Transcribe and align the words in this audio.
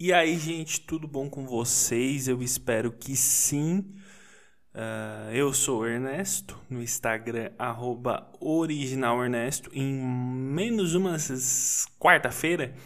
E 0.00 0.12
aí, 0.12 0.38
gente, 0.38 0.80
tudo 0.82 1.08
bom 1.08 1.28
com 1.28 1.44
vocês? 1.44 2.28
Eu 2.28 2.40
espero 2.40 2.92
que 2.92 3.16
sim. 3.16 3.80
Uh, 4.72 5.32
eu 5.32 5.52
sou 5.52 5.84
Ernesto, 5.84 6.56
no 6.70 6.80
Instagram, 6.80 7.50
originalernesto. 8.38 9.68
Em 9.74 9.92
menos 9.92 10.94
uma 10.94 11.16
quarta-feira 11.98 12.76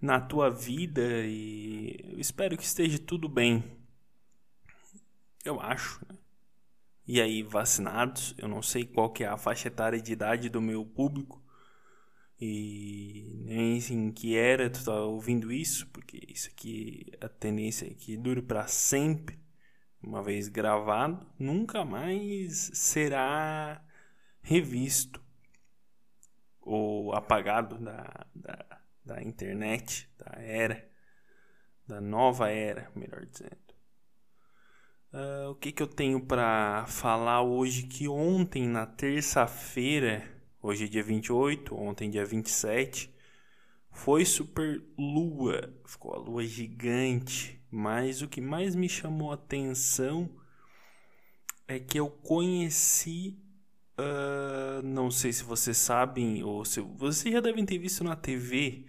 na 0.00 0.20
tua 0.20 0.48
vida 0.48 1.02
e 1.24 1.98
eu 2.12 2.20
espero 2.20 2.56
que 2.56 2.62
esteja 2.62 3.00
tudo 3.00 3.28
bem. 3.28 3.64
Eu 5.44 5.60
acho. 5.60 6.06
Né? 6.08 6.16
E 7.04 7.20
aí, 7.20 7.42
vacinados, 7.42 8.32
eu 8.38 8.46
não 8.46 8.62
sei 8.62 8.84
qual 8.84 9.10
que 9.10 9.24
é 9.24 9.26
a 9.26 9.36
faixa 9.36 9.66
etária 9.66 10.00
de 10.00 10.12
idade 10.12 10.48
do 10.48 10.62
meu 10.62 10.86
público, 10.86 11.43
e 12.44 13.42
nem 13.44 13.78
em 13.78 14.12
que 14.12 14.36
era 14.36 14.68
tu 14.68 14.84
tá 14.84 15.00
ouvindo 15.00 15.50
isso, 15.50 15.86
porque 15.88 16.20
isso 16.28 16.48
aqui, 16.48 17.06
a 17.20 17.28
tendência 17.28 17.86
é 17.86 17.94
que 17.94 18.16
dure 18.16 18.42
para 18.42 18.66
sempre, 18.66 19.38
uma 20.02 20.22
vez 20.22 20.48
gravado, 20.48 21.26
nunca 21.38 21.84
mais 21.84 22.70
será 22.74 23.82
revisto 24.42 25.22
ou 26.60 27.14
apagado 27.14 27.78
da, 27.78 28.26
da, 28.34 28.80
da 29.04 29.22
internet, 29.22 30.10
da 30.18 30.38
era, 30.38 30.86
da 31.86 32.00
nova 32.00 32.50
era, 32.50 32.90
melhor 32.94 33.24
dizendo. 33.24 33.56
Uh, 35.12 35.50
o 35.50 35.54
que, 35.54 35.72
que 35.72 35.82
eu 35.82 35.86
tenho 35.86 36.20
para 36.20 36.84
falar 36.88 37.42
hoje? 37.42 37.84
Que 37.84 38.08
ontem, 38.08 38.66
na 38.66 38.84
terça-feira, 38.84 40.33
Hoje 40.66 40.86
é 40.86 40.88
dia 40.88 41.02
28, 41.02 41.74
ontem 41.78 42.08
dia 42.08 42.24
27. 42.24 43.14
Foi 43.90 44.24
super 44.24 44.82
lua, 44.96 45.70
ficou 45.84 46.14
a 46.14 46.16
lua 46.16 46.42
gigante, 46.42 47.62
mas 47.70 48.22
o 48.22 48.28
que 48.28 48.40
mais 48.40 48.74
me 48.74 48.88
chamou 48.88 49.30
a 49.30 49.34
atenção 49.34 50.26
é 51.68 51.78
que 51.78 52.00
eu 52.00 52.08
conheci, 52.08 53.38
uh, 53.98 54.80
não 54.82 55.10
sei 55.10 55.34
se 55.34 55.44
vocês 55.44 55.76
sabem 55.76 56.42
ou 56.42 56.64
se 56.64 56.80
vocês 56.80 57.34
já 57.34 57.42
devem 57.42 57.66
ter 57.66 57.76
visto 57.76 58.02
na 58.02 58.16
TV 58.16 58.86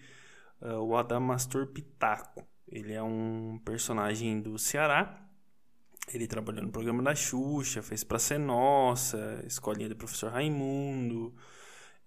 uh, 0.61 0.79
o 0.79 0.95
Adamastor 0.95 1.67
Pitaco. 1.67 2.47
Ele 2.69 2.93
é 2.93 3.03
um 3.03 3.59
personagem 3.65 4.39
do 4.39 4.57
Ceará. 4.57 5.27
Ele 6.13 6.25
trabalhou 6.25 6.63
no 6.63 6.71
programa 6.71 7.03
da 7.03 7.13
Xuxa, 7.13 7.81
fez 7.81 8.01
Pra 8.01 8.17
Ser 8.17 8.37
Nossa, 8.37 9.43
Escolinha 9.45 9.89
do 9.89 9.95
Professor 9.97 10.31
Raimundo, 10.31 11.35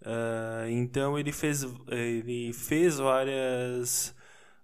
Uh, 0.00 0.68
então 0.70 1.18
ele 1.18 1.32
fez, 1.32 1.64
ele 1.88 2.52
fez 2.52 2.98
várias, 2.98 4.14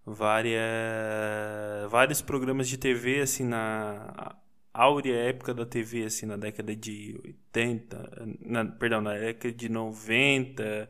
várias, 0.07 1.91
vários 1.91 2.23
programas 2.23 2.69
de 2.69 2.79
TV 2.79 3.21
assim 3.21 3.45
na 3.45 4.37
áurea 4.73 5.15
época 5.15 5.53
da 5.55 5.67
TV 5.67 6.05
assim 6.05 6.27
na 6.27 6.37
década 6.37 6.75
de 6.75 7.21
80, 7.25 8.27
na, 8.41 8.65
perdão, 8.65 9.01
na 9.01 9.15
década 9.15 9.53
de 9.55 9.69
90, 9.69 10.89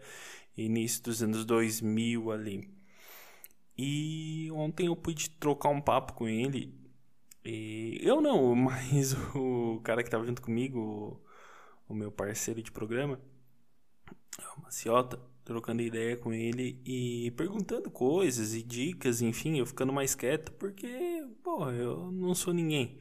início 0.56 1.02
dos 1.02 1.22
anos 1.22 1.44
2000 1.44 2.30
ali. 2.30 2.74
E 3.76 4.50
ontem 4.52 4.86
eu 4.86 4.96
pude 4.96 5.30
trocar 5.30 5.68
um 5.70 5.80
papo 5.80 6.12
com 6.14 6.28
ele. 6.28 6.72
E 7.44 7.98
eu 8.02 8.20
não, 8.20 8.54
mas 8.56 9.14
o 9.34 9.80
cara 9.82 10.02
que 10.02 10.08
estava 10.08 10.24
junto 10.24 10.42
comigo, 10.42 11.20
o, 11.88 11.92
o 11.92 11.94
meu 11.94 12.10
parceiro 12.12 12.62
de 12.62 12.70
programa, 12.72 13.20
o 14.56 14.62
Maciota, 14.62 15.20
trocando 15.44 15.82
ideia 15.82 16.16
com 16.16 16.32
ele 16.32 16.80
e 16.84 17.30
perguntando 17.32 17.90
coisas 17.90 18.54
e 18.54 18.62
dicas, 18.62 19.20
enfim, 19.20 19.58
eu 19.58 19.66
ficando 19.66 19.92
mais 19.92 20.14
quieto 20.14 20.52
porque, 20.52 21.26
pô, 21.42 21.70
eu 21.70 22.10
não 22.10 22.34
sou 22.34 22.52
ninguém. 22.52 22.98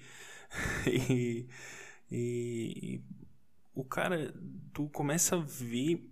e, 0.86 1.48
e, 2.12 3.00
e 3.00 3.02
o 3.73 3.84
cara, 3.84 4.34
tu 4.73 4.90
começa 4.90 5.35
a 5.35 5.40
ver 5.40 6.09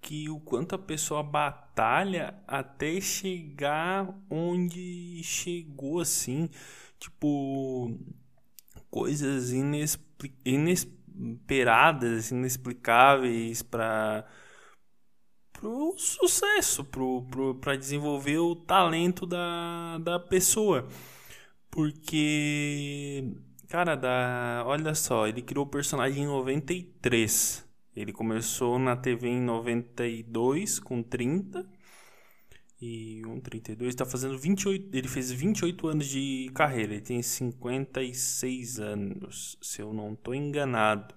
que 0.00 0.28
o 0.28 0.38
quanto 0.40 0.74
a 0.74 0.78
pessoa 0.78 1.22
batalha 1.22 2.34
até 2.46 3.00
chegar 3.00 4.14
onde 4.28 5.22
chegou 5.22 6.00
assim, 6.00 6.50
tipo 6.98 7.98
coisas 8.90 9.50
inexplicáveis 9.52 11.03
inesperadas, 11.14 12.30
inexplicáveis 12.30 13.62
para 13.62 14.26
o 15.62 15.96
sucesso, 15.96 16.86
para 17.60 17.76
desenvolver 17.76 18.38
o 18.38 18.56
talento 18.56 19.26
da, 19.26 19.98
da 19.98 20.18
pessoa. 20.18 20.86
Porque, 21.70 23.32
cara, 23.68 23.94
da, 23.94 24.62
olha 24.66 24.94
só, 24.94 25.26
ele 25.26 25.42
criou 25.42 25.64
o 25.64 25.68
personagem 25.68 26.24
em 26.24 26.26
93. 26.26 27.64
Ele 27.96 28.12
começou 28.12 28.78
na 28.78 28.96
TV 28.96 29.28
em 29.28 29.40
92 29.40 30.78
com 30.80 31.02
30 31.02 31.66
e 32.84 33.22
1,32 33.22 33.88
está 33.88 34.04
fazendo 34.04 34.38
28, 34.38 34.94
ele 34.94 35.08
fez 35.08 35.30
28 35.30 35.88
anos 35.88 36.06
de 36.06 36.50
carreira, 36.54 36.92
ele 36.92 37.00
tem 37.00 37.22
56 37.22 38.78
anos, 38.78 39.58
se 39.62 39.80
eu 39.80 39.94
não 39.94 40.12
estou 40.12 40.34
enganado. 40.34 41.14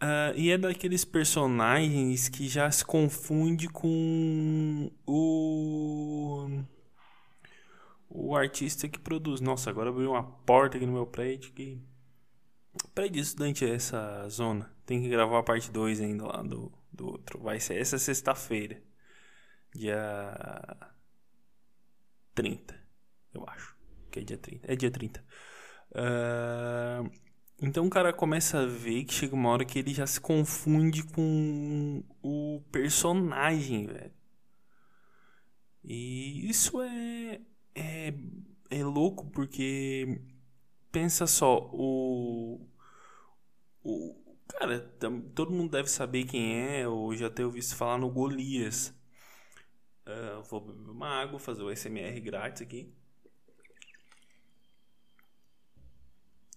Uh, 0.00 0.36
e 0.36 0.50
é 0.50 0.58
daqueles 0.58 1.04
personagens 1.04 2.28
que 2.28 2.46
já 2.46 2.70
se 2.70 2.84
confunde 2.84 3.68
com 3.68 4.90
o 5.06 6.48
o 8.08 8.36
artista 8.36 8.88
que 8.88 8.98
produz. 8.98 9.40
Nossa, 9.40 9.70
agora 9.70 9.90
abriu 9.90 10.10
uma 10.12 10.22
porta 10.22 10.76
aqui 10.76 10.86
no 10.86 10.92
meu 10.92 11.06
prédio 11.06 11.52
que 11.52 11.80
prédio 12.94 13.20
estudante 13.20 13.64
é 13.64 13.74
essa 13.74 14.28
zona. 14.28 14.70
Tem 14.86 15.02
que 15.02 15.08
gravar 15.08 15.38
a 15.40 15.42
parte 15.42 15.70
2 15.70 16.00
ainda 16.00 16.26
lá 16.26 16.42
do, 16.42 16.70
do 16.92 17.06
outro. 17.08 17.40
Vai 17.40 17.58
ser 17.58 17.80
essa 17.80 17.98
sexta-feira 17.98 18.80
dia 19.74 20.36
30, 22.34 22.74
eu 23.34 23.44
acho. 23.48 23.76
Que 24.10 24.20
é 24.20 24.22
dia 24.22 24.38
30. 24.38 24.72
É 24.72 24.76
dia 24.76 24.90
30. 24.90 25.20
Uh, 25.20 25.24
ah, 25.96 27.10
então 27.60 27.86
o 27.86 27.90
cara 27.90 28.12
começa 28.12 28.60
a 28.60 28.66
ver 28.66 29.04
que 29.04 29.14
chega 29.14 29.34
uma 29.34 29.48
hora 29.50 29.64
que 29.64 29.78
ele 29.78 29.92
já 29.92 30.06
se 30.06 30.20
confunde 30.20 31.02
com 31.02 32.02
o 32.22 32.62
personagem, 32.70 33.86
velho. 33.86 34.12
E 35.82 36.48
isso 36.48 36.80
é, 36.80 37.40
é, 37.74 38.14
é 38.70 38.84
louco 38.84 39.26
porque 39.30 40.20
pensa 40.90 41.26
só, 41.26 41.68
o, 41.72 42.66
o 43.82 44.16
cara, 44.48 44.80
todo 45.34 45.52
mundo 45.52 45.70
deve 45.72 45.88
saber 45.88 46.24
quem 46.24 46.56
é, 46.60 46.88
ou 46.88 47.14
já 47.14 47.28
ter 47.28 47.44
ouvido 47.44 47.74
falar 47.74 47.98
no 47.98 48.10
Golias. 48.10 48.94
Uh, 50.06 50.42
vou 50.42 50.60
beber 50.60 50.90
uma 50.90 51.08
água, 51.08 51.38
fazer 51.38 51.62
o 51.62 51.74
SMR 51.74 52.20
grátis 52.20 52.62
aqui. 52.62 52.92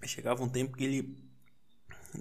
Chegava 0.04 0.44
um 0.44 0.50
tempo 0.50 0.76
que 0.76 0.84
ele. 0.84 1.18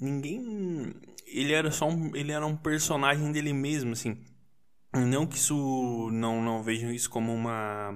Ninguém. 0.01 0.95
Ele 1.27 1.53
era 1.53 1.71
só 1.71 1.89
um. 1.89 2.15
Ele 2.15 2.33
era 2.33 2.47
um 2.47 2.57
personagem 2.57 3.33
dele 3.33 3.53
mesmo, 3.53 3.93
assim. 3.93 4.23
Não 4.95 5.27
que 5.27 5.37
isso. 5.37 6.11
Não, 6.13 6.43
não 6.43 6.63
vejam 6.63 6.93
isso 6.93 7.11
como 7.11 7.33
uma. 7.33 7.93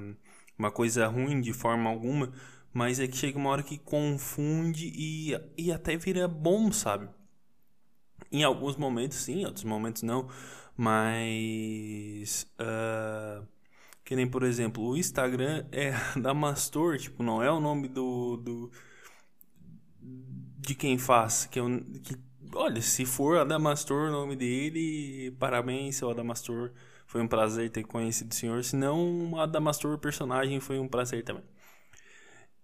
Uma 0.59 0.71
coisa 0.71 1.07
ruim 1.07 1.41
de 1.41 1.53
forma 1.53 1.89
alguma. 1.89 2.33
Mas 2.73 3.01
é 3.01 3.09
que 3.09 3.17
chega 3.17 3.39
uma 3.39 3.51
hora 3.51 3.63
que 3.63 3.79
confunde 3.79 4.93
e, 4.95 5.33
e 5.57 5.73
até 5.73 5.97
vira 5.97 6.29
bom, 6.29 6.71
sabe? 6.71 7.09
Em 8.33 8.45
alguns 8.45 8.77
momentos 8.77 9.19
sim, 9.19 9.41
em 9.41 9.47
outros 9.47 9.65
momentos 9.65 10.03
não. 10.03 10.29
Mas. 10.77 12.47
Uh, 12.61 13.47
que 14.05 14.17
nem, 14.17 14.27
por 14.27 14.43
exemplo, 14.43 14.83
o 14.85 14.97
Instagram 14.97 15.65
é 15.73 15.93
da 16.21 16.35
Mastor, 16.35 16.99
tipo, 16.99 17.23
não 17.23 17.43
é 17.43 17.51
o 17.51 17.61
nome 17.61 17.89
do. 17.89 18.37
do 18.37 18.71
de 20.61 20.75
quem 20.75 20.99
faz. 20.99 21.47
Que, 21.47 21.59
é 21.59 21.63
um, 21.63 21.81
que, 21.81 22.17
olha, 22.55 22.81
se 22.81 23.05
for 23.05 23.39
Adamastor 23.39 24.09
o 24.09 24.13
nome 24.13 24.37
dele, 24.37 25.33
parabéns, 25.39 25.97
seu 25.97 26.11
Adamastor. 26.11 26.71
Foi 27.07 27.21
um 27.21 27.27
prazer 27.29 27.71
ter 27.71 27.83
conhecido 27.85 28.31
o 28.31 28.35
senhor. 28.35 28.63
Se 28.65 28.77
não, 28.77 29.39
Adamastor 29.41 29.99
personagem 29.99 30.61
foi 30.61 30.79
um 30.79 30.87
prazer 30.89 31.25
também. 31.25 31.43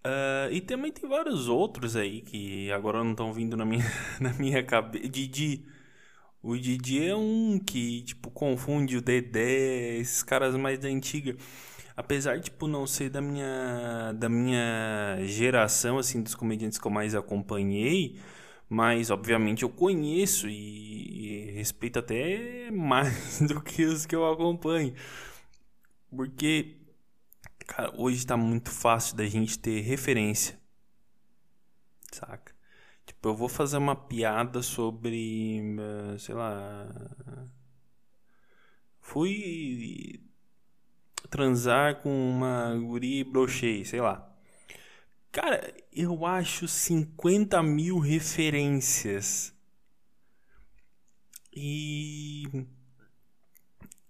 Uh, 0.04 0.52
e 0.52 0.60
também 0.60 0.92
tem 0.92 1.08
vários 1.08 1.48
outros 1.48 1.96
aí 1.96 2.20
que 2.22 2.70
agora 2.70 3.02
não 3.02 3.10
estão 3.10 3.32
vindo 3.32 3.56
na 3.56 3.64
minha, 3.64 3.84
na 4.20 4.32
minha 4.34 4.62
cabeça. 4.62 5.08
Didi. 5.08 5.66
O 6.42 6.56
Didi 6.56 7.04
é 7.04 7.16
um 7.16 7.58
que, 7.58 8.02
tipo, 8.02 8.30
confunde 8.30 8.96
o 8.96 9.02
Dedé, 9.02 9.96
esses 9.98 10.22
caras 10.22 10.54
mais 10.56 10.78
da 10.78 10.88
antiga. 10.88 11.36
Apesar, 11.96 12.40
tipo, 12.40 12.68
não 12.68 12.86
ser 12.86 13.10
da 13.10 13.20
minha, 13.20 14.12
da 14.12 14.28
minha 14.28 15.18
geração, 15.24 15.98
assim, 15.98 16.22
dos 16.22 16.34
comediantes 16.34 16.78
que 16.78 16.86
eu 16.86 16.90
mais 16.90 17.14
acompanhei, 17.14 18.20
mas, 18.68 19.10
obviamente, 19.10 19.62
eu 19.64 19.70
conheço 19.70 20.48
e, 20.48 21.48
e 21.48 21.50
respeito 21.52 21.98
até 21.98 22.70
mais 22.72 23.40
do 23.40 23.60
que 23.60 23.84
os 23.84 24.06
que 24.06 24.14
eu 24.14 24.30
acompanho. 24.30 24.94
Porque 26.10 26.76
Cara, 27.66 27.92
hoje 27.96 28.24
tá 28.24 28.36
muito 28.36 28.70
fácil 28.70 29.16
da 29.16 29.26
gente 29.26 29.58
ter 29.58 29.80
referência. 29.80 30.58
Saca? 32.12 32.54
Tipo, 33.04 33.28
eu 33.28 33.36
vou 33.36 33.48
fazer 33.48 33.76
uma 33.76 33.96
piada 33.96 34.62
sobre. 34.62 35.60
Eh, 36.14 36.18
sei 36.18 36.34
lá. 36.34 36.88
Fui 39.00 40.20
transar 41.30 42.02
com 42.02 42.10
uma 42.30 42.76
guria 42.76 43.20
e 43.20 43.24
brochei, 43.24 43.84
sei 43.84 44.00
lá. 44.00 44.32
Cara, 45.32 45.74
eu 45.92 46.24
acho 46.24 46.66
50 46.66 47.62
mil 47.62 47.98
referências. 47.98 49.54
E. 51.54 52.44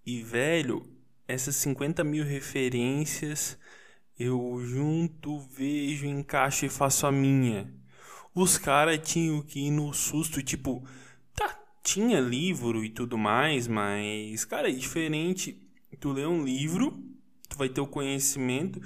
E, 0.05 0.23
velho, 0.23 0.95
essas 1.26 1.56
50 1.56 2.05
mil 2.05 2.25
referências 2.25 3.58
eu 4.19 4.58
junto, 4.64 5.38
vejo, 5.38 6.06
encaixo 6.06 6.64
e 6.64 6.70
faço 6.70 7.06
a 7.06 7.12
minha. 7.12 7.70
Os 8.34 8.56
caras 8.56 8.99
tinham 9.06 9.43
que 9.43 9.67
ir 9.67 9.70
no 9.70 9.93
susto, 9.93 10.43
tipo, 10.43 10.87
tá, 11.34 11.58
tinha 11.82 12.19
livro 12.20 12.84
e 12.84 12.88
tudo 12.90 13.19
mais, 13.19 13.69
mas, 13.69 14.44
cara, 14.44 14.70
é 14.70 14.73
diferente. 14.73 15.62
Tu 16.00 16.12
lê 16.12 16.26
um 16.26 16.44
livro, 16.44 16.93
tu 17.49 17.56
vai 17.56 17.69
ter 17.69 17.81
o 17.81 17.87
conhecimento 17.87 18.81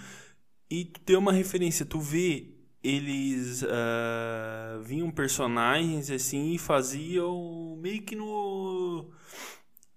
e 0.69 0.84
tu 0.84 1.00
tem 1.00 1.16
uma 1.16 1.32
referência. 1.32 1.87
Tu 1.87 2.00
vê 2.00 2.48
eles 2.82 3.62
uh, 3.62 4.82
vinham 4.82 5.10
personagens 5.10 6.10
assim 6.10 6.52
e 6.54 6.58
faziam 6.58 7.76
meio 7.78 8.02
que 8.02 8.16
no 8.16 9.10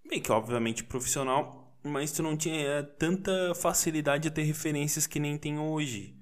meio 0.03 0.21
que 0.21 0.31
obviamente 0.31 0.83
profissional 0.83 1.62
mas 1.83 2.11
tu 2.11 2.23
não 2.23 2.37
tinha 2.37 2.55
eh, 2.55 2.83
tanta 2.83 3.53
facilidade 3.55 4.27
a 4.27 4.31
ter 4.31 4.43
referências 4.43 5.05
que 5.05 5.19
nem 5.19 5.37
tem 5.37 5.59
hoje 5.59 6.15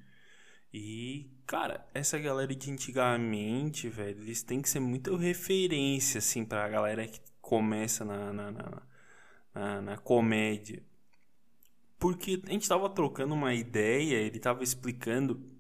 e 0.74 1.30
cara 1.46 1.88
essa 1.94 2.18
galera 2.18 2.56
de 2.56 2.72
antigamente 2.72 3.90
velho 3.90 4.22
eles 4.22 4.44
têm 4.44 4.62
que 4.62 4.70
ser 4.70 4.80
muito 4.80 5.16
referência 5.16 6.20
assim 6.20 6.44
para 6.46 6.66
a 6.66 6.70
galera 6.70 7.08
que 7.08 7.20
começa 7.42 8.04
na 8.06 8.34
na, 8.34 8.52
na, 8.52 8.82
na, 9.54 9.82
na 9.82 9.98
comédia 9.98 10.84
porque 12.00 12.42
a 12.48 12.52
gente 12.52 12.68
tava 12.68 12.90
trocando 12.90 13.34
uma 13.34 13.54
ideia 13.54 14.16
ele 14.16 14.40
tava 14.40 14.64
explicando 14.64 15.52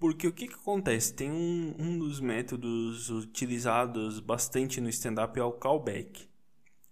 porque 0.00 0.26
o 0.26 0.32
que, 0.32 0.48
que 0.48 0.54
acontece? 0.54 1.12
Tem 1.12 1.30
um, 1.30 1.74
um 1.78 1.98
dos 1.98 2.20
métodos 2.20 3.10
utilizados 3.10 4.18
bastante 4.18 4.80
no 4.80 4.88
stand-up 4.88 5.38
é 5.38 5.44
o 5.44 5.52
callback. 5.52 6.26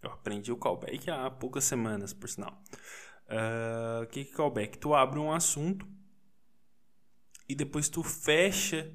Eu 0.02 0.10
aprendi 0.10 0.52
o 0.52 0.56
callback 0.56 1.10
há 1.10 1.30
poucas 1.30 1.64
semanas, 1.64 2.12
por 2.12 2.28
sinal. 2.28 2.62
Uh, 3.28 4.04
o 4.04 4.06
que, 4.06 4.24
que 4.24 4.32
é 4.32 4.36
callback? 4.36 4.78
Tu 4.78 4.94
abre 4.94 5.18
um 5.18 5.32
assunto 5.32 5.86
e 7.48 7.54
depois 7.54 7.88
tu 7.88 8.02
fecha 8.02 8.90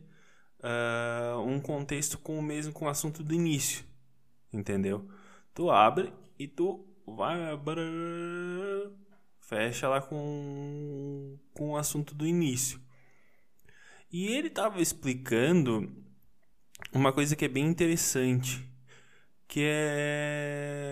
uh, 0.60 1.40
um 1.42 1.60
contexto 1.60 2.18
com 2.18 2.38
o 2.38 2.42
mesmo 2.42 2.74
com 2.74 2.86
o 2.86 2.90
assunto 2.90 3.24
do 3.24 3.34
início. 3.34 3.86
Entendeu? 4.52 5.10
Tu 5.54 5.70
abre 5.70 6.14
e 6.40 6.48
tu 6.48 6.88
vai 7.06 7.42
fecha 9.40 9.88
lá 9.88 10.02
com, 10.02 11.38
com 11.54 11.72
o 11.72 11.78
assunto 11.78 12.16
do 12.16 12.26
início. 12.26 12.80
E 14.12 14.28
ele 14.28 14.48
estava 14.48 14.82
explicando 14.82 15.92
uma 16.94 17.12
coisa 17.12 17.36
que 17.36 17.46
é 17.46 17.48
bem 17.48 17.66
interessante, 17.66 18.64
que 19.48 19.62
é 19.64 20.83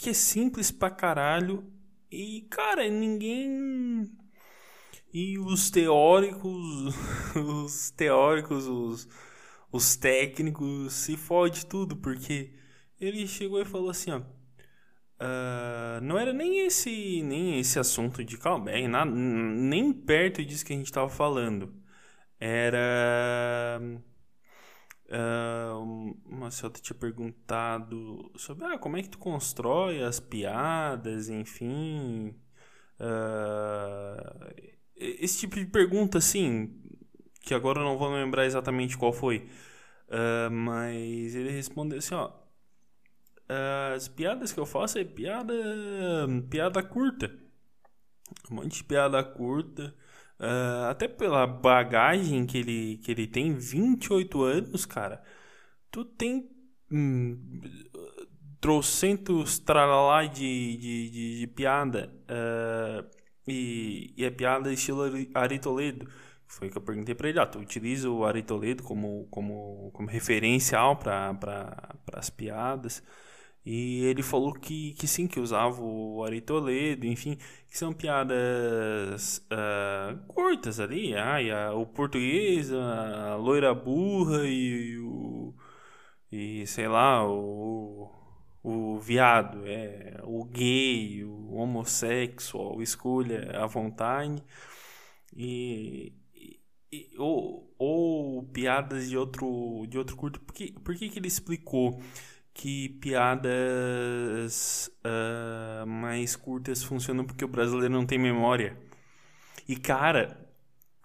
que, 0.00 0.10
é 0.10 0.14
simples 0.14 0.70
pra 0.70 0.90
caralho 0.90 1.64
e 2.10 2.46
cara, 2.50 2.88
ninguém 2.88 4.10
e 5.12 5.38
os 5.38 5.70
teóricos, 5.70 6.94
os 7.36 7.90
teóricos, 7.90 8.66
os, 8.66 9.08
os 9.72 9.96
técnicos 9.96 10.92
se 10.92 11.16
fode 11.16 11.66
tudo, 11.66 11.96
porque 11.96 12.52
ele 13.00 13.26
chegou 13.26 13.60
e 13.60 13.64
falou 13.64 13.90
assim, 13.90 14.12
ó, 14.12 14.18
uh, 14.18 16.00
não 16.02 16.18
era 16.18 16.32
nem 16.32 16.66
esse 16.66 17.22
nem 17.22 17.58
esse 17.58 17.78
assunto 17.78 18.24
de 18.24 18.38
Calbeck, 18.38 18.88
nem 18.88 19.92
perto 19.92 20.44
disso 20.44 20.64
que 20.64 20.72
a 20.72 20.76
gente 20.76 20.86
estava 20.86 21.08
falando 21.08 21.80
era. 22.40 23.80
Uh, 25.10 26.16
uma 26.24 26.52
certa 26.52 26.80
tinha 26.80 26.96
perguntado 26.96 28.30
sobre 28.36 28.64
ah, 28.64 28.78
como 28.78 28.96
é 28.96 29.02
que 29.02 29.08
tu 29.08 29.18
constrói 29.18 30.04
as 30.04 30.20
piadas, 30.20 31.28
enfim. 31.28 32.28
Uh, 33.00 34.54
esse 34.94 35.40
tipo 35.40 35.56
de 35.56 35.66
pergunta, 35.66 36.18
assim, 36.18 36.80
que 37.40 37.54
agora 37.54 37.80
eu 37.80 37.84
não 37.84 37.98
vou 37.98 38.08
lembrar 38.12 38.46
exatamente 38.46 38.96
qual 38.96 39.12
foi. 39.12 39.48
Uh, 40.08 40.50
mas 40.50 41.34
ele 41.34 41.50
respondeu 41.50 41.98
assim, 41.98 42.14
ó. 42.14 42.32
As 43.96 44.06
piadas 44.06 44.52
que 44.52 44.60
eu 44.60 44.66
faço 44.66 44.96
é 44.96 45.04
piada, 45.04 45.52
piada 46.48 46.80
curta. 46.84 47.36
Um 48.48 48.56
monte 48.56 48.76
de 48.76 48.84
piada 48.84 49.22
curta. 49.24 49.92
Uh, 50.40 50.88
até 50.88 51.06
pela 51.06 51.46
bagagem 51.46 52.46
que 52.46 52.56
ele, 52.56 52.96
que 53.04 53.10
ele 53.10 53.26
tem, 53.26 53.54
28 53.54 54.42
anos, 54.42 54.86
cara. 54.86 55.22
Tu 55.90 56.02
tem 56.04 56.50
hum, 56.90 57.60
trocentos 58.58 59.58
tralalá 59.58 60.24
de, 60.24 60.76
de, 60.78 61.10
de, 61.10 61.38
de 61.40 61.46
piada. 61.48 62.10
Uh, 62.24 63.06
e, 63.46 64.14
e 64.16 64.24
é 64.24 64.30
piada 64.30 64.72
estilo 64.72 65.02
Ari 65.34 65.58
Toledo. 65.58 66.08
Foi 66.46 66.68
o 66.68 66.70
que 66.70 66.78
eu 66.78 66.82
perguntei 66.82 67.14
pra 67.14 67.28
ele. 67.28 67.38
Ah, 67.38 67.46
tu 67.46 67.58
utiliza 67.58 68.08
o 68.10 68.24
Ari 68.24 68.42
Toledo 68.42 68.82
como, 68.82 69.26
como, 69.30 69.90
como 69.92 70.08
referencial 70.08 70.96
para 70.96 71.34
pra, 71.34 71.94
as 72.14 72.30
piadas. 72.30 73.02
E 73.64 74.04
ele 74.04 74.22
falou 74.22 74.54
que, 74.54 74.94
que 74.94 75.06
sim, 75.06 75.26
que 75.28 75.38
usava 75.38 75.82
o 75.82 76.24
Ari 76.24 76.40
Toledo, 76.40 77.06
enfim, 77.06 77.36
que 77.68 77.76
são 77.76 77.92
piadas 77.92 79.38
uh, 79.52 80.18
curtas 80.28 80.80
ali. 80.80 81.14
Ai, 81.14 81.50
a, 81.50 81.72
o 81.74 81.86
português, 81.86 82.72
a, 82.72 83.36
loira 83.36 83.74
burra 83.74 84.46
e 84.46 84.98
o. 84.98 85.54
E 86.32 86.66
sei 86.66 86.88
lá, 86.88 87.26
o, 87.28 88.10
o 88.62 88.98
viado, 88.98 89.66
é, 89.66 90.20
o 90.24 90.44
gay, 90.44 91.24
o 91.24 91.54
homossexual, 91.54 92.80
escolha 92.82 93.50
à 93.62 93.66
vontade. 93.66 94.42
E, 95.36 96.12
e, 96.92 97.10
ou, 97.18 97.74
ou 97.78 98.42
piadas 98.44 99.08
de 99.08 99.16
outro, 99.16 99.86
de 99.88 99.98
outro 99.98 100.16
curto. 100.16 100.40
Por 100.40 100.54
que, 100.54 100.72
por 100.72 100.94
que, 100.94 101.08
que 101.08 101.18
ele 101.18 101.28
explicou? 101.28 102.00
Que 102.54 102.88
piadas 103.00 104.90
uh, 105.04 105.86
mais 105.86 106.36
curtas 106.36 106.82
funcionam 106.82 107.24
porque 107.24 107.44
o 107.44 107.48
brasileiro 107.48 107.94
não 107.94 108.04
tem 108.06 108.18
memória. 108.18 108.76
E 109.68 109.76
cara, 109.76 110.50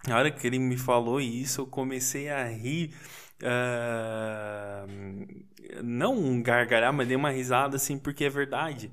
na 0.08 0.18
hora 0.18 0.32
que 0.32 0.46
ele 0.48 0.60
me 0.60 0.78
falou 0.78 1.20
isso, 1.22 1.62
eu 1.62 1.68
comecei 1.68 2.30
a 2.30 2.46
rir. 2.48 2.94
Uh, 3.42 4.88
não 5.84 6.42
gargalhar, 6.42 6.94
mas 6.94 7.08
dei 7.08 7.18
uma 7.18 7.32
risada 7.32 7.76
assim, 7.76 7.98
porque 7.98 8.26
é 8.26 8.30
verdade. 8.30 8.92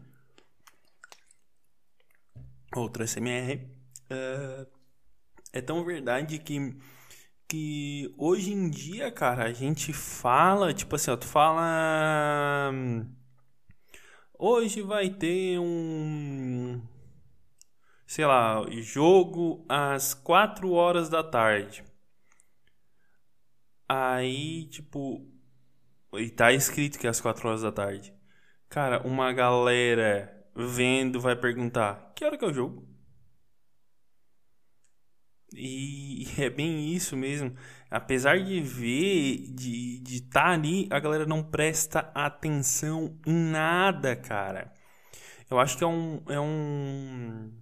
Outra 2.75 3.07
SMR. 3.07 3.61
Uh, 4.11 4.67
é 5.53 5.61
tão 5.61 5.85
verdade 5.85 6.39
que 6.39 6.75
que 7.53 8.15
hoje 8.17 8.51
em 8.51 8.71
dia, 8.71 9.13
cara, 9.13 9.45
a 9.45 9.53
gente 9.53 9.93
fala, 9.93 10.73
tipo 10.73 10.97
assim, 10.97 11.11
ó, 11.11 11.17
tu 11.19 11.27
fala. 11.27 12.73
Hoje 14.39 14.81
vai 14.81 15.11
ter 15.11 15.59
um. 15.59 16.81
Sei 18.07 18.25
lá, 18.25 18.65
jogo 18.81 19.67
às 19.69 20.15
4 20.15 20.73
horas 20.73 21.11
da 21.11 21.23
tarde. 21.23 21.85
Aí, 23.87 24.65
tipo. 24.69 25.27
E 26.15 26.31
tá 26.31 26.53
escrito 26.53 26.99
que 26.99 27.07
é 27.07 27.11
às 27.11 27.21
4 27.21 27.49
horas 27.49 27.61
da 27.61 27.73
tarde. 27.73 28.15
Cara, 28.71 29.07
uma 29.07 29.31
galera 29.31 30.47
vendo 30.57 31.21
vai 31.21 31.37
perguntar: 31.37 32.13
que 32.17 32.25
hora 32.25 32.39
que 32.39 32.45
é 32.47 32.49
o 32.49 32.53
jogo? 32.55 32.92
E 35.57 36.27
é 36.39 36.51
bem 36.51 36.93
isso 36.93 37.17
mesmo. 37.17 37.55
Apesar 37.91 38.39
de 38.43 38.61
ver, 38.61 39.49
de 39.53 40.03
estar 40.07 40.45
tá 40.45 40.51
ali, 40.51 40.89
a 40.91 40.99
galera 40.99 41.27
não 41.27 41.43
presta 41.43 42.11
atenção 42.15 43.19
em 43.27 43.35
nada, 43.35 44.17
cara. 44.17 44.73
Eu 45.51 45.59
acho 45.59 45.77
que 45.77 45.85
é 45.85 45.87
um. 45.87 46.23
É 46.29 46.41
um. 46.41 47.53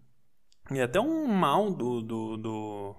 É 0.71 0.83
até 0.83 1.01
um 1.01 1.27
mal 1.27 1.73
do. 1.73 2.01
do, 2.01 2.37
do 2.37 2.97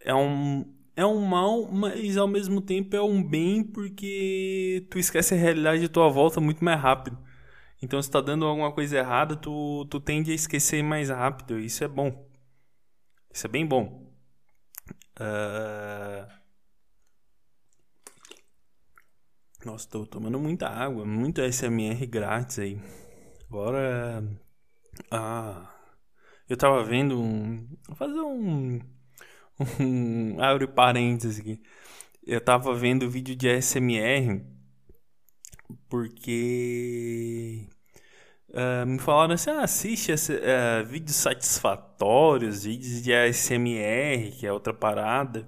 é 0.00 0.14
um. 0.14 0.74
É 0.96 1.04
um 1.04 1.20
mal, 1.26 1.70
mas 1.70 2.16
ao 2.16 2.26
mesmo 2.26 2.62
tempo 2.62 2.96
é 2.96 3.02
um 3.02 3.22
bem 3.22 3.62
porque 3.62 4.86
tu 4.90 4.98
esquece 4.98 5.34
a 5.34 5.36
realidade 5.36 5.82
de 5.82 5.88
tua 5.90 6.08
volta 6.08 6.40
muito 6.40 6.64
mais 6.64 6.80
rápido. 6.80 7.18
Então, 7.82 8.00
se 8.02 8.10
tá 8.10 8.20
dando 8.22 8.46
alguma 8.46 8.72
coisa 8.72 8.96
errada, 8.98 9.36
tu, 9.36 9.84
tu 9.90 10.00
tende 10.00 10.32
a 10.32 10.34
esquecer 10.34 10.82
mais 10.82 11.10
rápido. 11.10 11.58
Isso 11.58 11.84
é 11.84 11.88
bom. 11.88 12.25
Isso 13.36 13.46
é 13.46 13.50
bem 13.50 13.66
bom. 13.66 14.10
Uh... 15.20 16.26
Nossa, 19.62 19.86
tô 19.90 20.06
tomando 20.06 20.38
muita 20.38 20.66
água, 20.66 21.04
muito 21.04 21.42
SMR 21.42 22.06
grátis 22.06 22.58
aí. 22.58 22.80
Agora. 23.46 24.24
Ah. 25.10 25.70
Eu 26.48 26.56
tava 26.56 26.82
vendo 26.82 27.20
um. 27.20 27.68
Vou 27.86 27.96
fazer 27.96 28.20
um. 28.20 28.80
Um. 29.80 30.40
Abre 30.42 30.66
parênteses 30.66 31.38
aqui. 31.38 31.62
Eu 32.26 32.40
tava 32.40 32.74
vendo 32.74 33.10
vídeo 33.10 33.36
de 33.36 33.60
SMR 33.60 34.42
porque 35.90 37.68
uh, 38.56 38.86
me 38.86 38.98
falaram 38.98 39.34
assim, 39.34 39.50
ah, 39.50 39.62
assiste 39.62 40.12
uh, 40.12 40.84
vídeos 40.86 41.16
satisfatórios, 41.16 42.64
vídeos 42.64 43.02
de 43.02 43.12
ASMR, 43.12 44.32
que 44.38 44.46
é 44.46 44.52
outra 44.52 44.72
parada. 44.72 45.46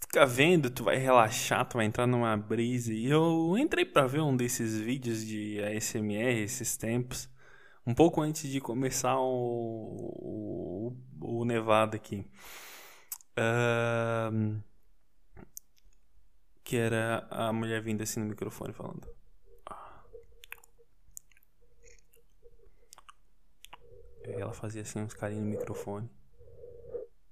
Fica 0.00 0.24
vendo, 0.24 0.70
tu 0.70 0.84
vai 0.84 0.96
relaxar, 0.96 1.66
tu 1.68 1.76
vai 1.76 1.86
entrar 1.86 2.06
numa 2.06 2.36
brisa. 2.36 2.94
E 2.94 3.06
eu 3.06 3.56
entrei 3.58 3.84
para 3.84 4.06
ver 4.06 4.20
um 4.20 4.36
desses 4.36 4.78
vídeos 4.78 5.24
de 5.26 5.60
ASMR 5.62 6.42
esses 6.42 6.76
tempos, 6.76 7.28
um 7.86 7.94
pouco 7.94 8.22
antes 8.22 8.50
de 8.50 8.60
começar 8.60 9.18
o, 9.18 10.94
o, 11.20 11.40
o 11.40 11.44
Nevada 11.44 11.96
aqui. 11.96 12.24
Uh, 13.38 14.60
que 16.64 16.76
era 16.76 17.26
a 17.30 17.52
mulher 17.52 17.82
vindo 17.82 18.02
assim 18.02 18.20
no 18.20 18.26
microfone 18.26 18.72
falando. 18.72 19.17
Ela 24.32 24.52
fazia 24.52 24.82
assim 24.82 25.00
uns 25.00 25.14
carinhos 25.14 25.44
no 25.44 25.50
microfone. 25.50 26.10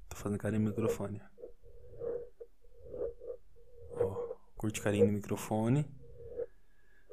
Tô 0.09 0.17
fazendo 0.17 0.39
carinho 0.39 0.63
no 0.63 0.69
microfone. 0.71 1.21
Ó, 3.93 4.35
curte 4.57 4.81
carinho 4.81 5.07
no 5.07 5.13
microfone. 5.13 5.85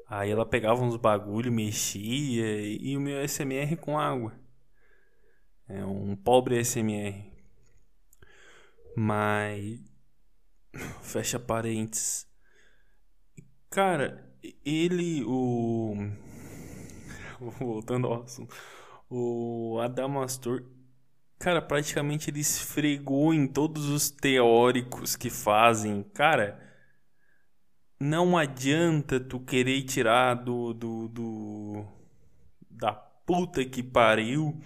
Aí 0.08 0.30
ela 0.30 0.46
pegava 0.46 0.84
uns 0.84 0.96
bagulho, 0.96 1.52
mexia 1.52 2.62
e 2.62 2.96
o 2.96 3.02
meu 3.02 3.28
SMR 3.28 3.76
com 3.78 4.00
água. 4.00 4.34
É 5.68 5.84
um 5.86 6.16
pobre 6.16 6.64
SMR. 6.64 7.32
Mas 8.96 9.94
Fecha 11.02 11.40
parênteses. 11.40 12.28
Cara, 13.70 14.32
ele, 14.66 15.24
o. 15.26 15.96
Voltando 17.60 18.08
ao 18.08 18.24
assunto. 18.24 18.56
O 19.16 19.80
Adamastor. 19.80 20.64
Cara, 21.38 21.62
praticamente 21.62 22.32
ele 22.32 22.40
esfregou 22.40 23.32
em 23.32 23.46
todos 23.46 23.88
os 23.88 24.10
teóricos 24.10 25.16
que 25.16 25.30
fazem. 25.30 26.02
Cara, 26.16 26.60
não 28.00 28.36
adianta 28.36 29.20
tu 29.20 29.40
querer 29.40 29.84
tirar 29.84 30.34
do. 30.34 30.74
do, 30.74 31.08
do 31.10 31.86
da 32.68 32.92
puta 32.92 33.64
que 33.64 33.84
pariu 33.84 34.60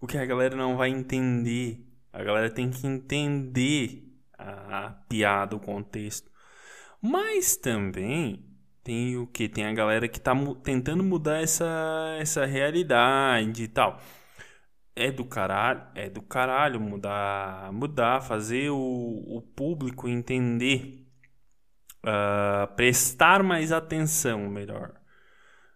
o 0.00 0.06
que 0.06 0.16
a 0.16 0.24
galera 0.24 0.54
não 0.54 0.76
vai 0.76 0.90
entender. 0.90 1.84
A 2.12 2.22
galera 2.22 2.48
tem 2.48 2.70
que 2.70 2.86
entender 2.86 4.08
a 4.38 4.90
piada, 5.08 5.56
o 5.56 5.60
contexto. 5.60 6.30
Mas 7.02 7.56
também 7.56 8.49
tem 8.82 9.16
o 9.16 9.26
que? 9.26 9.48
Tem 9.48 9.66
a 9.66 9.72
galera 9.72 10.08
que 10.08 10.20
tá 10.20 10.32
tentando 10.62 11.04
mudar 11.04 11.42
essa, 11.42 12.16
essa 12.18 12.46
realidade 12.46 13.64
e 13.64 13.68
tal. 13.68 14.00
É 14.96 15.10
do 15.10 15.24
caralho, 15.24 15.82
é 15.94 16.10
do 16.10 16.22
caralho 16.22 16.80
mudar, 16.80 17.72
mudar, 17.72 18.20
fazer 18.22 18.70
o, 18.70 18.76
o 18.76 19.42
público 19.42 20.08
entender, 20.08 21.06
uh, 22.04 22.66
prestar 22.74 23.42
mais 23.42 23.72
atenção, 23.72 24.48
melhor, 24.48 24.92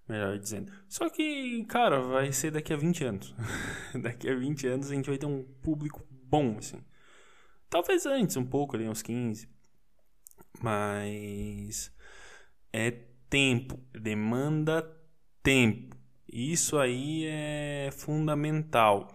melhor 0.09 0.39
dizendo. 0.39 0.73
Só 0.89 1.09
que, 1.09 1.65
cara, 1.67 2.01
vai 2.01 2.33
ser 2.33 2.51
daqui 2.51 2.73
a 2.73 2.77
20 2.77 3.05
anos. 3.05 3.35
daqui 4.03 4.29
a 4.29 4.35
20 4.35 4.67
anos 4.67 4.91
a 4.91 4.95
gente 4.95 5.09
vai 5.09 5.19
ter 5.19 5.27
um 5.27 5.45
público 5.63 6.03
bom, 6.11 6.57
assim. 6.59 6.83
Talvez 7.71 8.07
antes, 8.07 8.37
um 8.37 8.45
pouco, 8.45 8.77
ali, 8.77 8.89
uns 8.89 9.03
15. 9.03 9.49
Mas 10.61 11.93
é 12.75 12.91
tempo, 13.31 13.79
demanda 13.93 14.85
tempo. 15.45 15.97
Isso 16.29 16.77
aí 16.77 17.25
é 17.27 17.91
fundamental. 17.93 19.15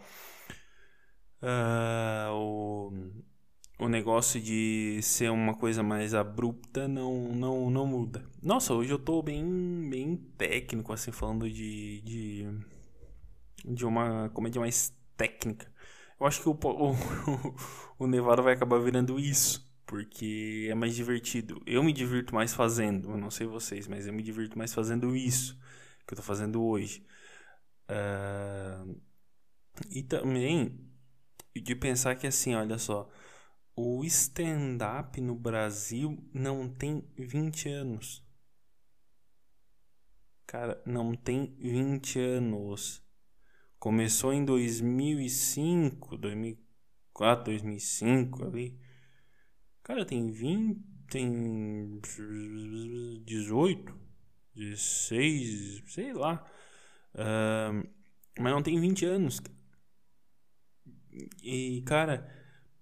Uh, 1.42 2.32
o, 2.32 2.94
o 3.80 3.90
negócio 3.90 4.40
de 4.40 5.02
ser 5.02 5.30
uma 5.30 5.54
coisa 5.54 5.84
mais 5.84 6.14
abrupta 6.14 6.88
não, 6.88 7.34
não, 7.36 7.70
não 7.70 7.86
muda. 7.86 8.26
Nossa, 8.42 8.74
hoje 8.74 8.94
eu 8.94 9.00
tô 9.00 9.22
bem, 9.22 9.90
bem 9.90 10.16
técnico, 10.38 10.94
assim, 10.94 11.12
falando 11.12 11.50
de, 11.50 12.00
de, 12.02 12.46
de 13.66 13.86
uma 13.86 14.30
comédia 14.30 14.62
mais 14.62 14.96
técnica. 15.18 15.70
Eu 16.18 16.26
acho 16.26 16.42
que 16.42 16.48
o, 16.48 16.54
o, 16.64 18.06
o 18.06 18.08
Nevada 18.08 18.42
vai 18.42 18.54
acabar 18.54 18.80
virando 18.80 19.20
isso. 19.20 19.69
Porque 19.90 20.68
é 20.70 20.76
mais 20.76 20.96
divertido. 20.96 21.60
Eu 21.66 21.84
me 21.84 21.92
divirto 21.92 22.36
mais 22.36 22.54
fazendo. 22.54 23.10
Eu 23.10 23.18
não 23.18 23.32
sei 23.32 23.48
vocês, 23.48 23.88
mas 23.88 24.06
eu 24.06 24.14
me 24.14 24.22
divirto 24.22 24.56
mais 24.56 24.72
fazendo 24.72 25.16
isso 25.16 25.60
que 26.06 26.14
eu 26.14 26.18
tô 26.18 26.22
fazendo 26.22 26.64
hoje. 26.64 27.04
Uh, 27.90 29.02
e 29.90 30.04
também 30.04 30.80
de 31.56 31.74
pensar 31.74 32.14
que 32.14 32.28
assim, 32.28 32.54
olha 32.54 32.78
só. 32.78 33.10
O 33.76 34.06
stand-up 34.06 35.20
no 35.20 35.34
Brasil 35.34 36.24
não 36.32 36.70
tem 36.70 37.04
20 37.18 37.70
anos. 37.70 38.24
Cara, 40.46 40.80
não 40.86 41.16
tem 41.16 41.56
20 41.58 42.20
anos. 42.20 43.04
Começou 43.80 44.34
em 44.34 44.46
2005, 44.46 46.16
2004, 46.16 47.46
2005 47.46 48.46
ali. 48.46 48.89
Cara, 49.90 50.06
tem 50.06 50.30
20, 50.30 50.80
tem 51.10 52.00
18, 53.26 53.92
16, 54.56 55.82
sei 55.88 56.14
lá. 56.14 56.46
Uh, 57.16 57.90
mas 58.40 58.54
não 58.54 58.62
tem 58.62 58.80
20 58.80 59.04
anos. 59.08 59.42
E, 61.42 61.82
cara, 61.88 62.32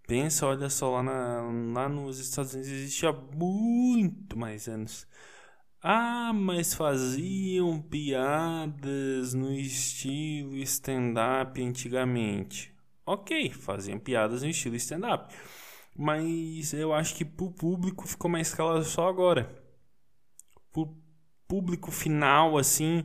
pensa, 0.05 0.47
olha 0.47 0.69
só, 0.69 0.95
lá, 0.95 1.01
na, 1.01 1.43
lá 1.73 1.87
nos 1.87 2.19
Estados 2.19 2.53
Unidos 2.53 2.69
existe 2.73 3.05
há 3.05 3.13
muito 3.13 4.37
mais 4.37 4.67
anos. 4.67 5.07
Ah, 5.81 6.33
mas 6.33 6.73
faziam 6.73 7.81
piadas 7.83 9.33
no 9.33 9.53
estilo 9.53 10.57
stand-up 10.57 11.63
antigamente. 11.63 12.75
Ok, 13.05 13.49
faziam 13.53 13.97
piadas 13.97 14.43
no 14.43 14.49
estilo 14.49 14.75
stand-up. 14.75 15.33
Mas 15.97 16.73
eu 16.73 16.93
acho 16.93 17.15
que 17.15 17.25
pro 17.25 17.51
público 17.51 18.07
ficou 18.07 18.29
mais 18.29 18.53
claro 18.53 18.83
só 18.83 19.07
agora. 19.07 19.49
Pro 20.71 20.95
público 21.47 21.91
final, 21.91 22.57
assim. 22.57 23.03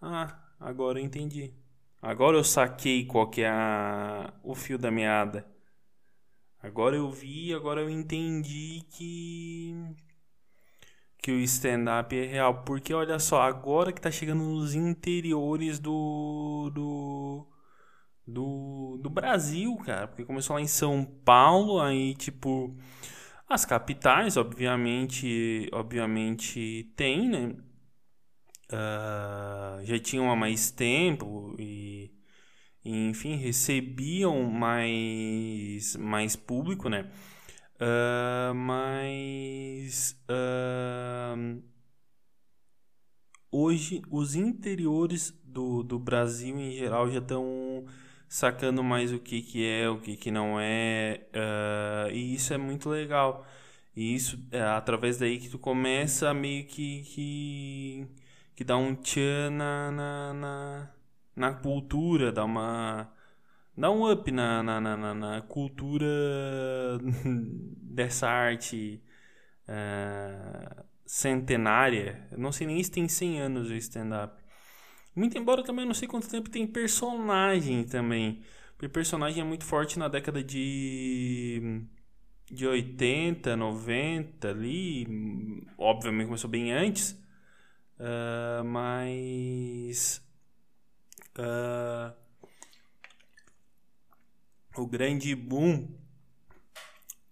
Ah, 0.00 0.38
agora 0.58 0.98
eu 1.00 1.04
entendi. 1.04 1.54
Agora 2.00 2.36
eu 2.36 2.44
saquei 2.44 3.06
qual 3.06 3.28
que 3.30 3.42
é 3.42 3.48
a, 3.50 4.32
o 4.42 4.54
fio 4.54 4.78
da 4.78 4.90
meada. 4.90 5.46
Agora 6.62 6.96
eu 6.96 7.10
vi, 7.10 7.52
agora 7.54 7.80
eu 7.82 7.90
entendi 7.90 8.82
que 8.90 9.74
que 11.22 11.30
o 11.32 11.38
stand-up 11.40 12.14
é 12.16 12.26
real. 12.26 12.64
Porque 12.64 12.92
olha 12.92 13.18
só, 13.18 13.42
agora 13.42 13.92
que 13.92 14.00
tá 14.00 14.10
chegando 14.10 14.42
nos 14.42 14.74
interiores 14.74 15.78
do, 15.78 16.70
do, 16.74 17.46
do, 18.26 18.98
do 19.02 19.10
Brasil, 19.10 19.76
cara. 19.84 20.08
Porque 20.08 20.24
começou 20.24 20.56
lá 20.56 20.62
em 20.62 20.66
São 20.66 21.04
Paulo, 21.04 21.80
aí 21.80 22.14
tipo. 22.14 22.76
As 23.48 23.66
capitais, 23.66 24.38
obviamente, 24.38 25.68
obviamente 25.72 26.90
tem, 26.96 27.28
né? 27.28 27.54
Uh, 28.72 29.84
já 29.84 29.98
tinham 29.98 30.30
há 30.30 30.36
mais 30.36 30.70
tempo 30.70 31.54
e, 31.58 32.10
e, 32.82 33.08
enfim, 33.08 33.36
recebiam 33.36 34.44
mais, 34.44 35.96
mais 35.96 36.34
público, 36.34 36.88
né? 36.88 37.10
Uh, 37.74 38.54
mas 38.54 40.16
uh, 40.30 41.62
hoje 43.50 44.00
os 44.10 44.34
interiores 44.34 45.38
do, 45.44 45.82
do 45.82 45.98
Brasil 45.98 46.58
em 46.58 46.70
geral 46.70 47.10
já 47.10 47.18
estão 47.18 47.84
sacando 48.32 48.82
mais 48.82 49.12
o 49.12 49.18
que, 49.18 49.42
que 49.42 49.66
é, 49.66 49.88
o 49.90 50.00
que, 50.00 50.16
que 50.16 50.30
não 50.30 50.58
é, 50.58 51.20
uh, 51.34 52.10
e 52.10 52.34
isso 52.34 52.54
é 52.54 52.58
muito 52.58 52.88
legal. 52.88 53.46
E 53.94 54.14
isso 54.14 54.42
é 54.50 54.62
através 54.62 55.18
daí 55.18 55.38
que 55.38 55.50
tu 55.50 55.58
começa 55.58 56.30
a 56.30 56.34
meio 56.34 56.64
que, 56.66 57.02
que, 57.02 58.06
que 58.56 58.64
dá 58.64 58.74
um 58.76 58.94
tchan 58.96 59.50
na, 59.50 59.90
na, 59.92 60.32
na, 60.34 60.90
na 61.36 61.52
cultura, 61.54 62.32
dá 62.32 62.44
uma 62.44 63.12
dá 63.76 63.90
um 63.90 64.10
up 64.10 64.30
na, 64.32 64.62
na, 64.62 64.80
na, 64.80 65.14
na 65.14 65.42
cultura 65.42 66.06
dessa 67.82 68.28
arte 68.28 69.02
uh, 69.68 70.84
centenária. 71.04 72.26
Eu 72.32 72.38
não 72.38 72.50
sei 72.52 72.66
nem 72.66 72.82
se 72.82 72.90
tem 72.90 73.06
100 73.08 73.40
anos 73.42 73.70
o 73.70 73.74
stand-up. 73.74 74.41
Muito 75.14 75.36
embora 75.36 75.62
também 75.62 75.84
não 75.86 75.94
sei 75.94 76.08
quanto 76.08 76.28
tempo 76.28 76.50
tem 76.50 76.66
personagem 76.66 77.84
também. 77.84 78.42
Porque 78.76 78.88
personagem 78.88 79.40
é 79.40 79.44
muito 79.44 79.64
forte 79.64 79.98
na 79.98 80.08
década 80.08 80.42
de 80.42 81.84
de 82.52 82.66
80, 82.66 83.56
90 83.56 84.48
ali, 84.48 85.06
obviamente 85.78 86.26
começou 86.26 86.50
bem 86.50 86.70
antes, 86.70 87.12
uh, 87.98 88.62
mas 88.62 90.22
uh, 91.38 92.14
o 94.76 94.86
grande 94.86 95.34
boom 95.34 95.88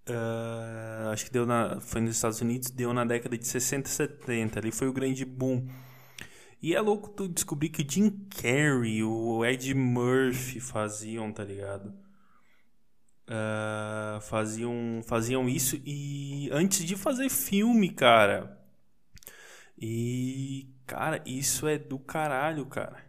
uh, 0.08 1.10
acho 1.12 1.26
que 1.26 1.32
deu 1.32 1.44
na, 1.44 1.80
foi 1.80 2.00
nos 2.00 2.16
Estados 2.16 2.40
Unidos, 2.40 2.70
deu 2.70 2.94
na 2.94 3.04
década 3.04 3.36
de 3.36 3.46
60 3.46 3.88
e 3.88 3.92
70, 3.92 4.58
ali 4.58 4.72
foi 4.72 4.88
o 4.88 4.92
grande 4.92 5.26
boom. 5.26 5.68
E 6.62 6.74
é 6.74 6.80
louco 6.80 7.08
tu 7.08 7.26
descobrir 7.28 7.70
que 7.70 7.82
o 7.82 7.90
Jim 7.90 8.10
Carrey, 8.28 9.02
o 9.02 9.44
Ed 9.44 9.72
Murphy 9.74 10.60
faziam, 10.60 11.32
tá 11.32 11.42
ligado? 11.42 11.94
Uh, 13.26 14.20
faziam, 14.22 15.00
faziam 15.04 15.48
isso 15.48 15.80
e 15.84 16.50
antes 16.52 16.84
de 16.84 16.96
fazer 16.96 17.30
filme, 17.30 17.90
cara. 17.90 18.58
E, 19.78 20.68
cara, 20.86 21.22
isso 21.24 21.66
é 21.66 21.78
do 21.78 21.98
caralho, 21.98 22.66
cara. 22.66 23.02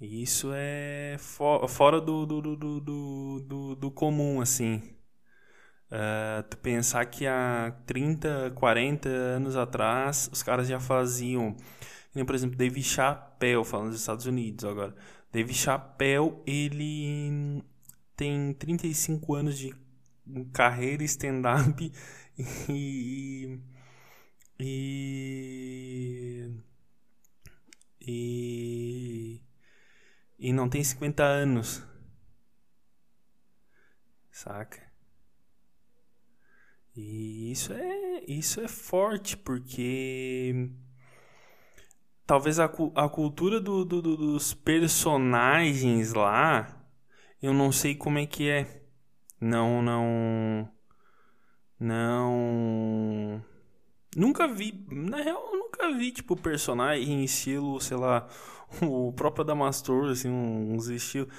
Isso 0.00 0.50
é 0.54 1.16
fora 1.18 2.00
do, 2.00 2.24
do, 2.26 2.40
do, 2.40 2.56
do, 2.80 3.40
do, 3.40 3.74
do 3.76 3.90
comum, 3.90 4.40
assim. 4.40 4.82
Uh, 5.90 6.42
tu 6.50 6.58
pensar 6.58 7.06
que 7.06 7.26
há 7.26 7.74
30, 7.86 8.52
40 8.54 9.08
anos 9.08 9.56
atrás 9.56 10.28
os 10.32 10.42
caras 10.42 10.68
já 10.68 10.78
faziam. 10.78 11.56
Por 12.26 12.34
exemplo, 12.34 12.56
David 12.56 12.84
Chappelle, 12.84 13.64
falando 13.64 13.90
dos 13.90 14.00
Estados 14.00 14.26
Unidos 14.26 14.64
agora. 14.64 14.94
David 15.32 15.56
Chappelle, 15.56 16.34
ele 16.46 17.62
tem 18.16 18.52
35 18.54 19.34
anos 19.34 19.58
de 19.58 19.74
carreira 20.52 21.04
stand-up 21.04 21.92
e, 22.68 23.60
e, 24.58 26.50
e, 28.00 29.42
e 30.38 30.52
não 30.52 30.68
tem 30.68 30.82
50 30.82 31.22
anos. 31.22 31.82
Saca? 34.30 34.87
E 37.00 37.52
isso 37.52 37.72
é, 37.72 38.24
isso 38.26 38.60
é 38.60 38.66
forte, 38.66 39.36
porque 39.36 40.68
talvez 42.26 42.58
a, 42.58 42.64
a 42.96 43.08
cultura 43.08 43.60
do, 43.60 43.84
do, 43.84 44.02
dos 44.02 44.52
personagens 44.52 46.12
lá, 46.12 46.84
eu 47.40 47.54
não 47.54 47.70
sei 47.70 47.94
como 47.94 48.18
é 48.18 48.26
que 48.26 48.48
é. 48.50 48.82
Não, 49.40 49.80
não. 49.80 50.68
Não. 51.78 53.44
Nunca 54.16 54.48
vi. 54.48 54.84
Na 54.90 55.18
real, 55.18 55.50
eu 55.52 55.58
nunca 55.60 55.96
vi, 55.96 56.10
tipo, 56.10 56.36
personagem 56.36 57.20
em 57.20 57.24
estilo, 57.24 57.80
sei 57.80 57.96
lá, 57.96 58.26
o 58.82 59.12
próprio 59.12 59.44
Adamastor, 59.44 60.10
assim, 60.10 60.28
uns 60.28 60.88
estilos. 60.88 61.32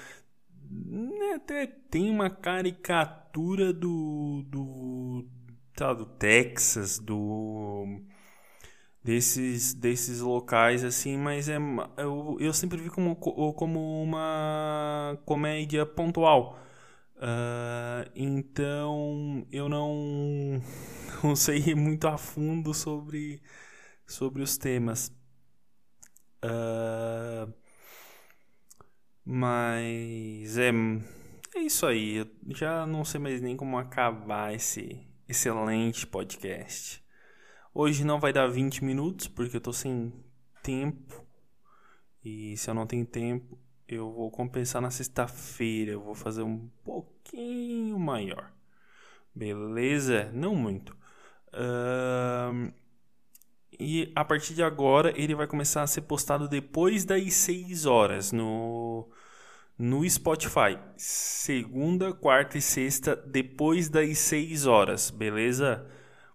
Né, 0.70 1.34
até 1.34 1.66
tem 1.66 2.08
uma 2.08 2.30
caricatura 2.30 3.72
do, 3.72 4.42
do 4.48 5.28
tá, 5.80 5.94
do 5.94 6.06
Texas, 6.06 6.98
do 6.98 8.00
desses 9.02 9.74
desses 9.74 10.20
locais 10.20 10.84
assim, 10.84 11.16
mas 11.16 11.48
é 11.48 11.56
eu, 11.96 12.36
eu 12.40 12.52
sempre 12.52 12.78
vi 12.82 12.90
como, 12.90 13.16
como 13.16 14.02
uma 14.02 15.18
comédia 15.24 15.86
pontual. 15.86 16.58
Uh, 17.16 18.10
então 18.14 19.46
eu 19.52 19.68
não, 19.68 20.60
não 21.22 21.36
sei 21.36 21.74
muito 21.74 22.06
a 22.08 22.16
fundo 22.18 22.72
sobre, 22.74 23.42
sobre 24.06 24.42
os 24.42 24.56
temas. 24.58 25.12
Uh, 26.44 27.52
mas 29.24 30.58
é, 30.58 30.70
é 31.54 31.60
isso 31.60 31.86
aí. 31.86 32.16
Eu 32.16 32.26
já 32.48 32.86
não 32.86 33.04
sei 33.04 33.20
mais 33.20 33.40
nem 33.40 33.56
como 33.56 33.78
acabar 33.78 34.54
esse, 34.54 35.09
excelente 35.30 36.08
podcast. 36.08 37.00
Hoje 37.72 38.04
não 38.04 38.18
vai 38.18 38.32
dar 38.32 38.48
20 38.48 38.84
minutos 38.84 39.28
porque 39.28 39.58
eu 39.58 39.60
tô 39.60 39.72
sem 39.72 40.12
tempo. 40.60 41.24
E 42.24 42.56
se 42.56 42.68
eu 42.68 42.74
não 42.74 42.84
tenho 42.84 43.06
tempo, 43.06 43.56
eu 43.86 44.10
vou 44.12 44.28
compensar 44.28 44.82
na 44.82 44.90
sexta-feira. 44.90 45.92
Eu 45.92 46.02
vou 46.02 46.16
fazer 46.16 46.42
um 46.42 46.68
pouquinho 46.84 47.96
maior. 47.96 48.52
Beleza? 49.32 50.32
Não 50.32 50.56
muito. 50.56 50.96
E 53.78 54.12
a 54.16 54.24
partir 54.24 54.52
de 54.52 54.64
agora 54.64 55.12
ele 55.16 55.36
vai 55.36 55.46
começar 55.46 55.82
a 55.82 55.86
ser 55.86 56.02
postado 56.02 56.48
depois 56.48 57.04
das 57.04 57.32
6 57.32 57.86
horas 57.86 58.32
no 58.32 59.08
no 59.80 60.06
Spotify, 60.06 60.78
segunda, 60.94 62.12
quarta 62.12 62.58
e 62.58 62.60
sexta, 62.60 63.16
depois 63.16 63.88
das 63.88 64.18
6 64.18 64.66
horas, 64.66 65.08
beleza? 65.08 65.86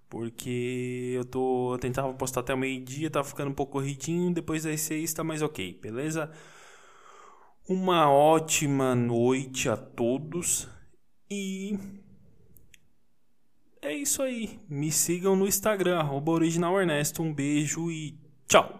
Porque 0.09 1.13
eu 1.15 1.23
tô 1.23 1.75
eu 1.75 1.77
tentava 1.77 2.11
postar 2.15 2.39
até 2.39 2.55
o 2.55 2.57
meio-dia, 2.57 3.07
tá 3.07 3.23
ficando 3.23 3.51
um 3.51 3.53
pouco 3.53 3.73
corridinho, 3.73 4.33
depois 4.33 4.63
das 4.63 4.81
6 4.81 5.13
tá 5.13 5.23
mais 5.23 5.43
ok, 5.43 5.79
beleza? 5.79 6.31
Uma 7.69 8.09
ótima 8.09 8.95
noite 8.95 9.69
a 9.69 9.77
todos 9.77 10.67
e 11.29 11.77
é 13.79 13.93
isso 13.93 14.23
aí. 14.23 14.59
Me 14.67 14.91
sigam 14.91 15.35
no 15.35 15.47
Instagram, 15.47 15.99
arroba 15.99 16.31
Um 17.19 17.31
beijo 17.31 17.91
e 17.91 18.17
tchau! 18.47 18.73